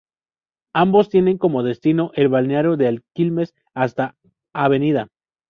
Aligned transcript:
Ambos 0.73 1.09
tienen 1.09 1.37
como 1.37 1.61
destino 1.61 2.09
el 2.15 2.27
Balneario 2.27 2.75
de 2.75 3.03
Quilmes, 3.13 3.53
hasta 3.75 4.15
Av. 4.51 4.73